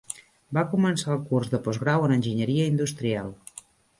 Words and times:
Va 0.57 0.61
començar 0.71 1.11
el 1.15 1.19
curs 1.33 1.51
de 1.51 1.59
postgrau 1.67 2.07
en 2.07 2.15
enginyeria 2.17 2.65
industrial. 2.73 3.33